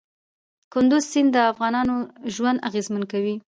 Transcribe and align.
کندز 0.73 1.03
سیند 1.11 1.29
د 1.33 1.37
افغانانو 1.51 1.95
ژوند 2.33 2.63
اغېزمن 2.69 3.03
کوي. 3.11 3.35